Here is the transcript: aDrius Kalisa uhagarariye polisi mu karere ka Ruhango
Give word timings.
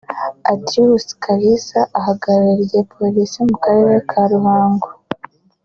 aDrius 0.51 1.05
Kalisa 1.23 1.79
uhagarariye 1.99 2.79
polisi 2.93 3.37
mu 3.49 3.55
karere 3.63 3.95
ka 4.09 4.21
Ruhango 4.31 4.87